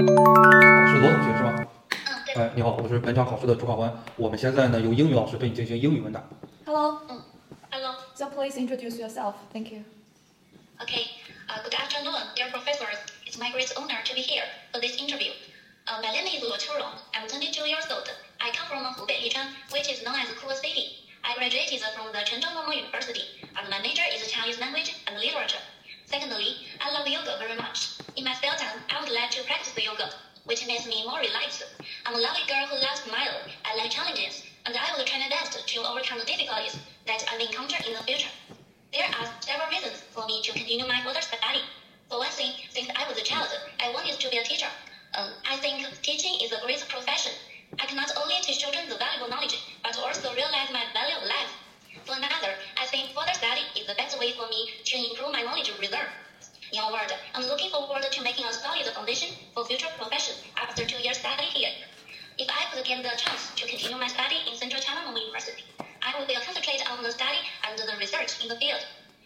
[0.99, 1.65] 罗同学是吗？
[1.89, 2.35] 嗯，对。
[2.35, 3.91] 哎，你好，我是本场考试的主考官。
[4.15, 6.23] 我们现在呢由英语老师对你进行英语问答。
[6.65, 7.01] Hello.
[7.09, 7.21] Mm.
[7.71, 7.95] Hello.
[8.13, 9.33] So please introduce yourself.
[9.51, 9.81] Thank you.
[10.79, 11.09] Okay.
[11.49, 12.95] Uh, good afternoon, dear professors.
[13.25, 15.31] It's my great honor to be here for this interview.
[15.87, 17.01] Uh, my name is Luo Qiurong.
[17.17, 18.05] I'm 22 years old.
[18.39, 21.09] I come from Hubei Lichang, which is known as Cool City.
[21.25, 23.25] I graduated from the Chengchun Normal University,
[23.57, 25.61] and my major is Chinese language and literature.
[26.05, 27.69] Secondly, I love yoga very much.
[29.61, 31.63] would like to practice yoga, which makes me more relaxed.
[32.05, 33.45] I'm a lovely girl who loves smile.
[33.63, 37.37] I like challenges, and I will try my best to overcome the difficulties that I
[37.37, 38.29] will encounter in the future.
[38.91, 41.61] There are several reasons for me to continue my further study.
[42.09, 43.49] For one thing, since I was a child,
[43.79, 44.71] I wanted to be a teacher.
[45.13, 47.33] Um, I think teaching is a great profession.
[47.77, 51.23] I can not only teach children the valuable knowledge, but also realize my value of
[51.29, 51.53] life.
[52.05, 55.41] For another, I think further study is the best way for me to improve my
[55.43, 56.09] knowledge reserve.
[56.71, 60.85] In a word, I'm looking forward to making a solid foundation for future profession after
[60.85, 61.67] two years study here.
[62.37, 65.63] If I could get the chance to continue my study in Central China Normal University,
[66.01, 68.79] I will concentrate on the study and the research in the field.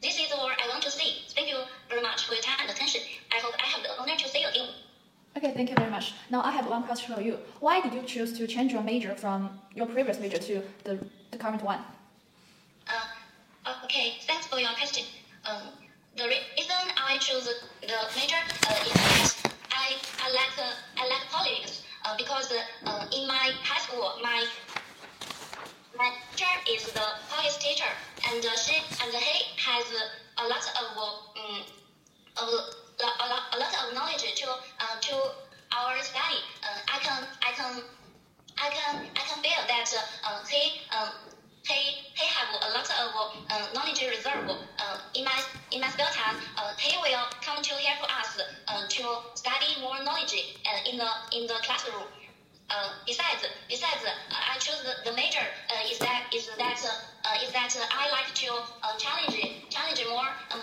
[0.00, 1.18] This is all I want to say.
[1.34, 1.58] Thank you
[1.88, 3.00] very much for your time and attention.
[3.34, 4.68] I hope I have the honor to see you again.
[5.36, 6.14] Okay, thank you very much.
[6.30, 7.38] Now I have one question for you.
[7.58, 11.38] Why did you choose to change your major from your previous major to the, the
[11.38, 11.80] current one?
[12.86, 15.06] Uh, okay, thanks for your question.
[15.44, 15.62] Um,
[16.16, 16.44] the reason
[17.22, 17.54] I chose the
[18.18, 23.28] major uh, is that I, I like uh, I like politics uh, because uh, in
[23.28, 24.42] my high school my
[25.96, 27.92] my teacher is the politics teacher
[28.26, 29.86] and uh, she and he has
[30.42, 31.62] a lot of um,
[32.42, 35.14] of a lot, a lot of knowledge to uh, to
[35.78, 36.42] our study.
[36.66, 37.82] Uh, I can I can
[38.58, 39.86] I can I can feel that
[40.50, 41.14] he um,
[41.70, 42.02] he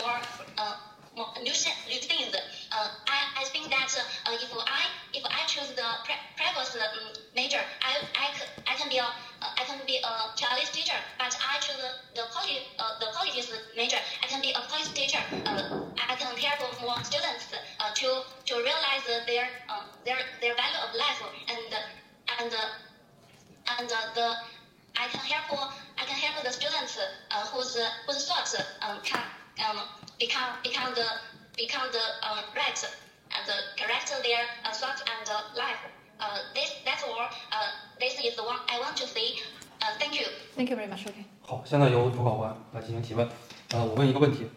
[0.01, 0.19] more
[0.57, 0.75] uh,
[1.15, 1.51] more new,
[1.89, 2.33] new things.
[2.71, 4.83] Uh, I, I think that uh, if I
[5.13, 9.03] if I choose the pre- previous um, major, I I, could, I can be a
[9.03, 11.81] uh, I can be a Chinese teacher, but I choose
[12.15, 13.97] the poli- uh, the politics major.
[14.23, 15.19] I can be a politics teacher.
[15.45, 15.61] Uh,
[16.09, 17.47] I can help more students
[17.79, 21.73] uh, to to realize their uh, their their value of life and
[22.39, 22.53] and
[23.79, 24.35] and uh, the
[24.97, 26.97] I can help I can help the students
[27.31, 29.23] uh, whose whose thoughts um, can
[29.59, 29.77] um,
[30.19, 31.07] become become the
[31.55, 32.79] become the um, right
[33.31, 35.79] and the correct their uh, thoughts and uh, life.
[36.19, 37.19] Uh, this that's all.
[37.51, 39.39] Uh, this is the one I want to see.
[39.81, 40.27] Uh, thank you.
[40.55, 41.05] Thank you very much.
[41.07, 41.23] Okay.
[41.41, 43.27] 好，现在由主考官来进行提问。
[43.71, 44.49] 呃，我问一个问题，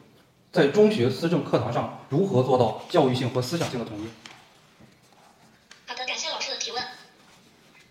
[0.51, 4.11] 在中学思政课堂上如何做到教育性和思想性的统一？
[5.87, 6.83] 好的，感谢老师的提问。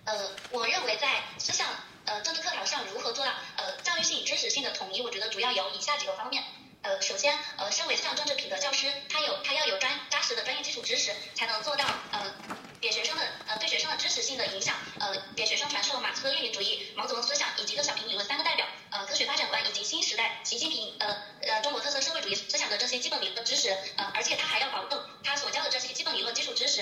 [0.03, 1.67] 呃，我认为在思想
[2.05, 6.43] 呃政治课堂上如何做到呃教育性与、知识性的统一，我觉得主要有以下几个方面。
[6.83, 12.33] 呃，首先，呃，身为思想政治品德教师，他有他要有专扎实的专业基础知识，才能做到呃
[12.81, 26.81] 给学生的呃对学生的知识性的影响，呃给学生传授马克思列宁主义、毛泽东思想以及邓小平理论三个代表，呃科学发展观以及新时代习近平呃呃中国特色社会主义思想的这些基本理论知识，呃而且他还要保证他所教的这些基本理论基础知识，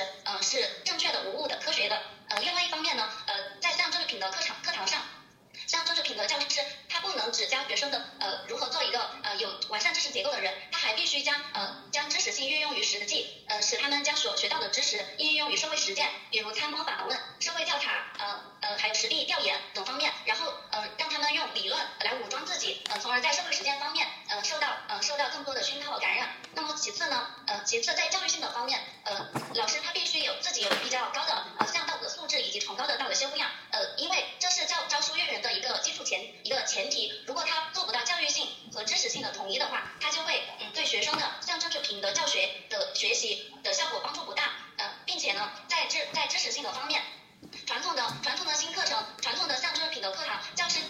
[10.39, 26.29] 人，他还必须将呃将知识性运用于实际，呃使他们将所学到的知识应用于社会实践，比如参观访问、社会调查，呃呃还有实地调研等方面，然后呃让他们用理论来武装自己，呃从而在社会实践方面呃受到呃受到更多的熏陶和感染。
[26.53, 31.73] 那么其次呢，呃其次在教育性的方面，呃老师他必须有自己有比较高的呃思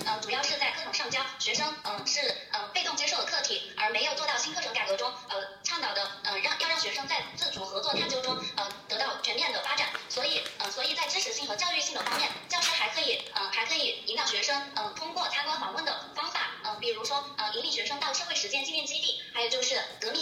[0.10, 2.20] 呃主要是在课堂上教学生，嗯、是
[2.52, 9.88] 呃被动接受的课题，而没有做到新课程改革中呃倡导的呃让要让学生在自主合作探究中呃得到全面的发展。
[10.10, 20.19] 所以呃所以在知识性和教育性的方面，教师还可以呃还可以引导学生呃通过参观访问的方法，呃比如说呃引领学生到社会实践纪念基地，还有就是革命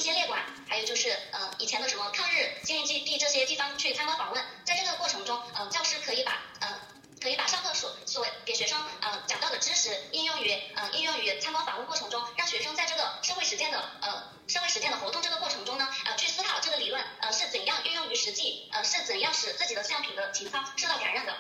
[17.20, 21.34] 呃是怎样运用于实际，呃是怎样使使自己的思想品德情操受到感染的。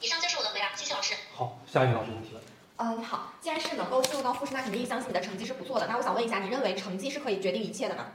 [0.00, 1.14] 以上就是我的回答，谢谢老师。
[1.34, 2.42] 好，下一位老师请提问。
[2.76, 5.86] 呃，你好，既然是能够进入到复试，那肯定相信你的成绩是不错的。
[5.86, 8.06] 那我想问一下，你认为成绩是可以决定一切的吗？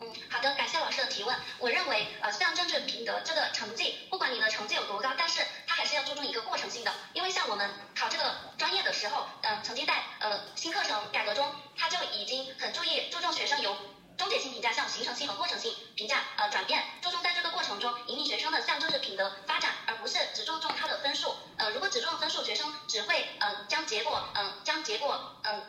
[0.00, 1.34] 嗯，好的，感谢老师的提问。
[1.58, 6.92] 我认为，呃，像政治品德这个成绩，不管你的成绩有多高，但是它还是要注重一个过程性的。
[7.14, 13.74] 因为像我们考这个专业的时候，嗯、曾经在呃新课程改革中，它就已经很注意注重学生由
[14.16, 21.36] 终结性评价向形成性和过程性评价呃转变，注重在这个过程中引领学生的向政治品德发展，而不是只注重他的分数。
[21.56, 25.64] 呃，如果只注重分数，学生只会呃将结果嗯、将结果嗯。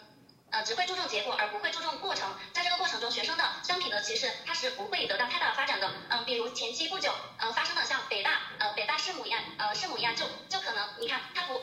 [0.50, 5.92] 呃，只会注重结果而不会注重过程，在这个过程中，学生的相品德其实它是不会得到太大的发展的。
[6.10, 11.60] 嗯、比如前期不久，呃，发生的像北大呃北大弑母一案，呃弑母一案就就可能，你看他不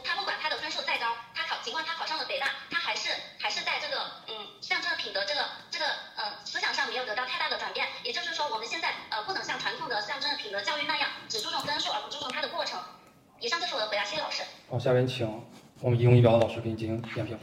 [14.74, 15.24] 好，下面请
[15.82, 17.38] 我们仪容仪表的老师给你进行点评。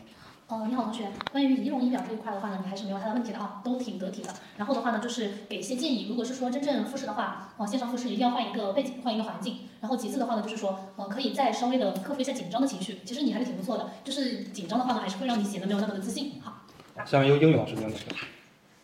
[0.50, 1.08] 哦，你好，同学。
[1.32, 4.28] 关于仪容仪表这一块的话呢，你还是没有太大问题的啊，都挺得体的。
[4.58, 9.60] 然后的话呢，就是给一些建议，如果是说真正复试的话，呃，线上复试一定要换一个背景，换一个环境。
[9.80, 13.00] 然后其次的话呢，就是说，呃，可以再稍微的克服一下紧张的情绪。
[13.06, 16.34] 其实你还是挺不错的，就是紧张的话呢，还是会让你显得没有那么的自信。
[16.42, 16.66] 好。
[17.06, 18.28] 下面由英语老师进行点评。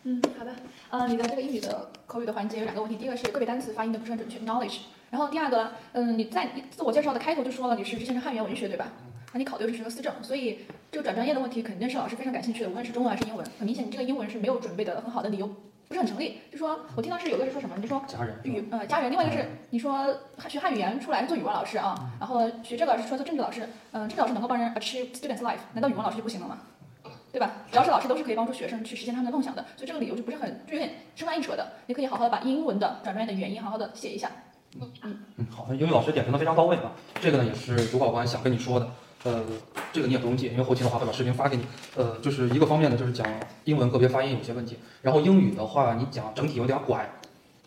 [0.04, 0.52] 嗯，好的。
[0.88, 4.78] 呃，你的这个英语的口语的环节有两个问题，第一个是个别单词发音的不是很准确，knowledge。
[5.10, 8.86] 然后第二个，嗯，你在你自我介绍的开头就说了你是之前是汉语言文学，对吧？
[9.32, 10.60] 那你考的又是学科思政，所以
[10.90, 13.46] 这个转专业的问题肯定是老师非常感兴趣的，无论是中文还是英文。
[13.58, 15.46] 很明显，你这个英文是没有准备的很好的理由，
[15.88, 16.38] 不是很成立。
[16.50, 20.16] 就说我听到是有个人说什么，你就说家人语呃家人，另外一个是你说
[20.48, 26.58] 学汉语言出来是做语文老师啊，然后学这个是说做政治老师，嗯、政治老师能够帮人 achieve students' life，难道语文老师就不行了吗？
[27.30, 27.52] 对吧？
[27.70, 31.72] 只要是老师都是可以帮助学生去实现他们的梦想的，所以这个理由就不是很就有点生拉硬扯的。
[31.86, 34.30] 你可以好好的把英文的转专业的原因好好的写一下。
[34.80, 38.88] 嗯嗯，好，英语老师点评的非常到位啊，这个呢也是主考官想跟你说的。
[39.24, 39.42] 呃，
[39.92, 41.64] 这个你也不用记，因为后期的话会把视频发给你。
[41.96, 43.26] 呃，就是一个方面呢，就是讲
[43.64, 47.10] 英文个别发音有些问题，然后英语的话你讲整体有点拐，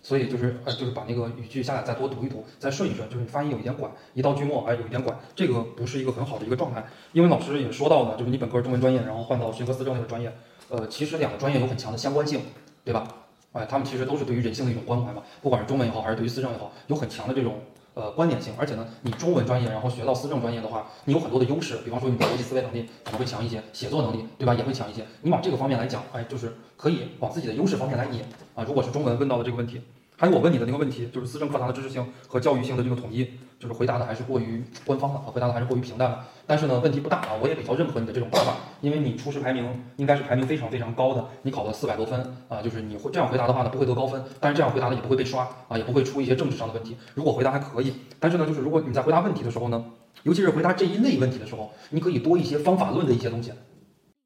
[0.01, 6.85] 所以就是呃就是把那个语句下来再多读一读，再顺一顺，就是你发音有一点拐，一到句末哎有一点拐，这个不是一个很好的一个状态。
[7.11, 10.33] 英文老师也说到了，就是你本科中文专业，然后换到学科思政这个专业，
[10.69, 12.39] 呃，其实两个专业有很强的相关性，
[12.85, 13.05] 对吧？
[13.53, 17.55] 哎，他们其实都是对于人性的一种关怀嘛，不管是中文也好，还是对于思政也好，有很强的这种
[17.93, 18.53] 呃关联性。
[18.57, 25.05] 而且呢，你中文专业然后学到思政专业的话，你有很多的优势，比方说你的逻辑思维能力可能会强一些，写作能力对吧也会强一些。
[25.21, 28.21] 你往这个方面来讲，哎，就是可以往自己的优势方面来引
[28.55, 28.63] 啊。
[28.65, 29.81] 如果是中文问到的这个问题，
[30.21, 33.27] 还有我问你的那个问题，就是思政课堂的知识性和教育性的这个统一，
[33.57, 36.27] 就是回答的还是过于官方了啊，回答的还是过于平淡了。
[36.45, 39.65] 但是呢，问题不大啊，我也比较认可你的这种办法，因为你初试排名
[39.97, 46.95] 应该是排名非常非常高的，你考了四百多分啊，就是你会这样回答的话呢，不会得高分，但是这样回答呢也不会被刷啊，也不会出一些政治上的问题。
[47.15, 49.83] 如果回答还可以，但是呢，就是如果你在回答问题的时候呢，
[50.21, 53.51] 尤其是回答这一类问题的时候，你可以多一些方法论的一些东西。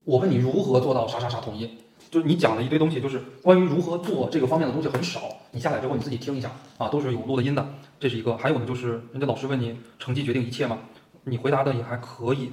[0.03, 1.79] 我问你如何做到啥啥啥统一，
[2.09, 5.21] 就是你讲了一堆东西，就是关于如何做这个方面的东西很少。
[5.51, 7.65] 你下载之后你自己听一下啊，都是有录的音的，
[7.99, 8.35] 这是一个。
[8.37, 10.79] 还有呢，就是人家老师问你成绩决定一切吗？
[11.23, 12.51] 你回答的也还可以，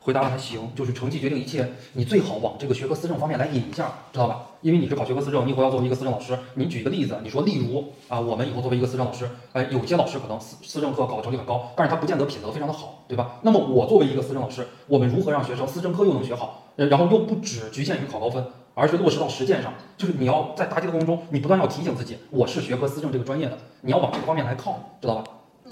[0.00, 4.42] 回答的还行，就是成绩决定一切，你最好往这个学科思政方面来引一下，知道吧？
[4.62, 13.38] 因为你是考学科思政，你以后要作为一个思政老师，你举一个例子，你说例如啊，我们以后作为一个思政老师，哎，有些老师可能思思政课考的成绩很高，但是他不见得品德非常的好，对吧？
[13.42, 18.44] 那么我作为一个思政老师，我们如何让学生思政课又能学好，呃然后又不只局限于考高分，
[18.78, 19.74] 而是落实到实践上？
[19.96, 25.24] 就是你要在答题的过程中，你不断要提醒自己，我是学科思政这个专业的，你要往这个方面来靠，知道吧？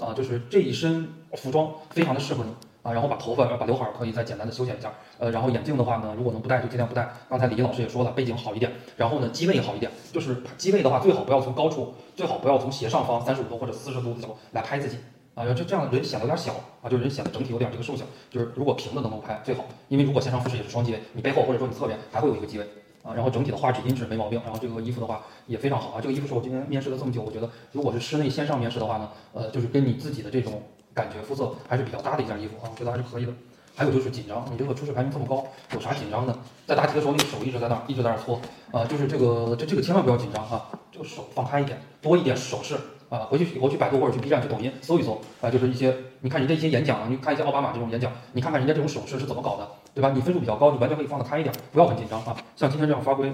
[0.05, 2.51] 啊，就是这一身服装非常的适合你
[2.83, 7.09] 啊，然后把头发、把刘海可以再简单的修剪一下，呃，然后眼镜的话呢，如果能不戴就尽量不戴。
[7.29, 14.97] 刚才李毅老师也说了，背景好一点，然后呢机位好一点，就是机位的话最好不要从高处，最好不要从斜上方三十五度或者四十度的角度来拍自己
[15.33, 22.67] 啊，就这样人显得有点小啊，就是人显得整体有点这个瘦小，就是如果平的能够拍最好，因为如果线上复试也是双机位，你背后或者说你侧边还会有一个机位。
[23.03, 26.01] 啊，然后整体的画质音质没毛病，然后这个衣服的话也非常好啊。
[26.01, 30.61] 这个衣服是我今天面试了这么久，我觉得如果是室内线上面试的话呢，呃，就是跟你自己的这种
[30.93, 33.33] 感觉肤色还是比较搭的一件衣服啊，我觉得还是可以的。
[33.75, 36.35] 还有就是紧张，你这个初试排名这么高，有啥紧张的？
[36.65, 42.75] 在答题的时候，你手一直在那儿，一直在那儿搓啊，就是这个这这个千万不要紧张啊，这个手放开一点，多一点手势
[43.09, 43.19] 啊。
[43.29, 50.11] 回去以后去百度或者去 B 站、去抖音搜一搜啊，就是一些你看人家一些演讲，你看一些奥巴马这种演讲，你看看人家这种手势是怎么搞的，对吧？
[50.13, 52.35] 你分数比较高，你完全可以放得开一点，不要很紧张啊。
[52.55, 53.31] 像今天这样发挥。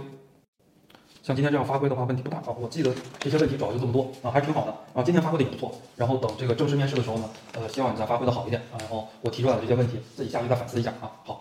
[1.25, 2.53] 像今天这样发挥的话，问题不大啊。
[2.59, 5.01] 我记得这些问题主要就这么多啊，还是挺好的啊。
[5.01, 5.71] 今天发挥的也不错。
[5.95, 8.75] 然后等这个正式面试的时候呢，呃，希望你再发挥的好一点啊。
[8.77, 11.09] 然后我提出来的这些问题，自己下去再反思一下啊。
[11.23, 11.39] 好，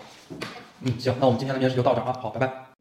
[0.82, 2.16] 嗯，行，那我们今天的面试就到这儿啊。
[2.22, 2.71] 好，拜拜。